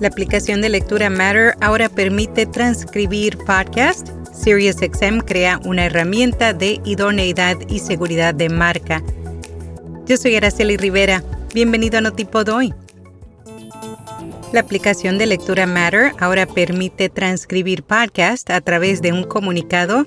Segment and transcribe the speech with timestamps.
[0.00, 4.08] La aplicación de lectura Matter ahora permite transcribir podcast.
[4.32, 9.02] SiriusXM crea una herramienta de idoneidad y seguridad de marca.
[10.06, 11.22] Yo soy Araceli Rivera.
[11.54, 12.74] Bienvenido a Notipod hoy.
[14.52, 20.06] La aplicación de lectura Matter ahora permite transcribir podcast a través de un comunicado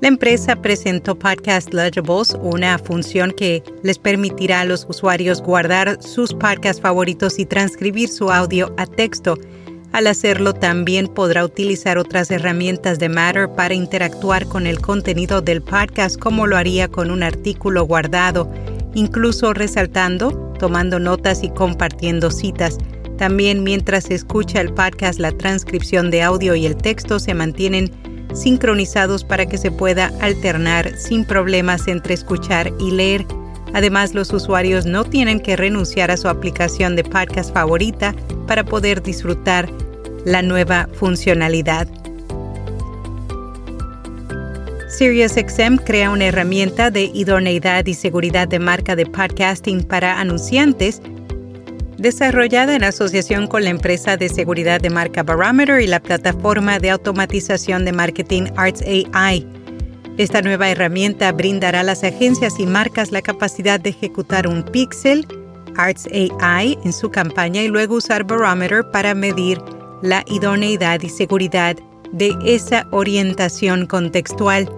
[0.00, 6.32] la empresa presentó Podcast Legibles, una función que les permitirá a los usuarios guardar sus
[6.34, 9.36] podcasts favoritos y transcribir su audio a texto.
[9.90, 15.62] Al hacerlo, también podrá utilizar otras herramientas de Matter para interactuar con el contenido del
[15.62, 18.52] podcast como lo haría con un artículo guardado,
[18.94, 22.78] incluso resaltando, tomando notas y compartiendo citas.
[23.16, 27.90] También mientras escucha el podcast, la transcripción de audio y el texto se mantienen
[28.34, 33.26] sincronizados para que se pueda alternar sin problemas entre escuchar y leer.
[33.74, 38.14] Además, los usuarios no tienen que renunciar a su aplicación de podcast favorita
[38.46, 39.68] para poder disfrutar
[40.24, 41.88] la nueva funcionalidad.
[44.88, 51.02] SiriusXM crea una herramienta de idoneidad y seguridad de marca de podcasting para anunciantes
[51.98, 56.90] desarrollada en asociación con la empresa de seguridad de marca Barometer y la plataforma de
[56.90, 58.82] automatización de marketing Arts
[59.12, 59.46] AI.
[60.16, 65.26] Esta nueva herramienta brindará a las agencias y marcas la capacidad de ejecutar un pixel
[65.76, 66.08] Arts
[66.40, 69.60] AI en su campaña y luego usar Barometer para medir
[70.02, 71.76] la idoneidad y seguridad
[72.12, 74.68] de esa orientación contextual.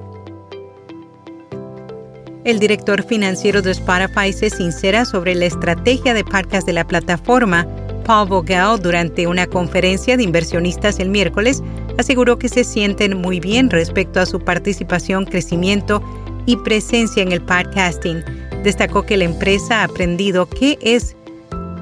[2.45, 7.67] El director financiero de Spotify se sincera sobre la estrategia de podcast de la plataforma.
[8.07, 11.63] Paul Vogel, durante una conferencia de inversionistas el miércoles,
[11.99, 16.03] aseguró que se sienten muy bien respecto a su participación, crecimiento
[16.47, 18.25] y presencia en el podcasting.
[18.65, 21.15] Destacó que la empresa ha aprendido qué es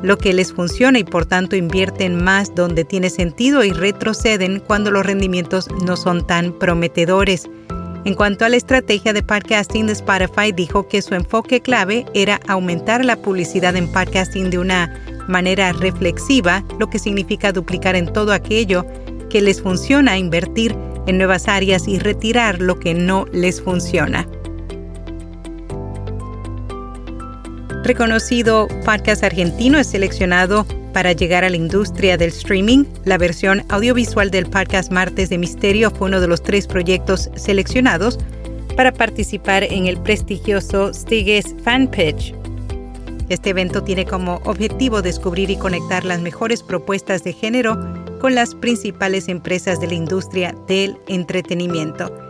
[0.02, 4.90] lo que les funciona y por tanto invierten más donde tiene sentido y retroceden cuando
[4.90, 7.48] los rendimientos no son tan prometedores.
[8.08, 12.40] En cuanto a la estrategia de podcasting de Spotify, dijo que su enfoque clave era
[12.48, 14.98] aumentar la publicidad en podcasting de una
[15.28, 18.86] manera reflexiva, lo que significa duplicar en todo aquello
[19.28, 20.74] que les funciona, invertir
[21.06, 24.26] en nuevas áreas y retirar lo que no les funciona.
[27.84, 34.30] Reconocido podcast argentino es seleccionado para llegar a la industria del streaming, la versión audiovisual
[34.30, 38.18] del podcast Martes de Misterio fue uno de los tres proyectos seleccionados
[38.76, 42.34] para participar en el prestigioso Stiges Fan Pitch.
[43.28, 47.76] Este evento tiene como objetivo descubrir y conectar las mejores propuestas de género
[48.20, 52.27] con las principales empresas de la industria del entretenimiento.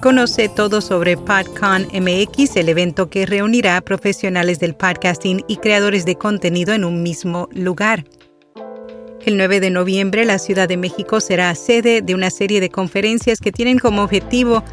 [0.00, 6.04] Conoce todo sobre PodCon MX, el evento que reunirá a profesionales del podcasting y creadores
[6.04, 8.04] de contenido en un mismo lugar.
[9.24, 13.38] El 9 de noviembre, la Ciudad de México será sede de una serie de conferencias
[13.38, 14.64] que tienen como objetivo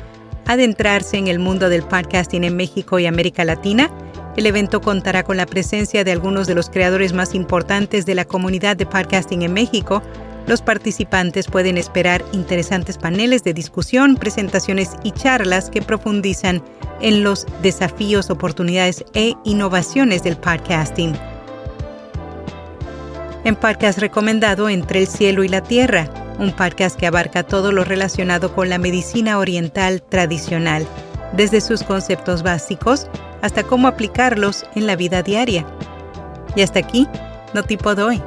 [0.47, 3.91] adentrarse en el mundo del podcasting en México y América Latina.
[4.35, 8.25] El evento contará con la presencia de algunos de los creadores más importantes de la
[8.25, 10.01] comunidad de podcasting en México,
[10.47, 16.63] los participantes pueden esperar interesantes paneles de discusión, presentaciones y charlas que profundizan
[17.01, 21.13] en los desafíos, oportunidades e innovaciones del podcasting.
[23.45, 27.83] En podcast recomendado Entre el cielo y la tierra, un podcast que abarca todo lo
[27.83, 30.85] relacionado con la medicina oriental tradicional,
[31.33, 33.07] desde sus conceptos básicos
[33.41, 35.65] hasta cómo aplicarlos en la vida diaria.
[36.55, 37.07] Y hasta aquí,
[37.53, 38.21] no tipo doy.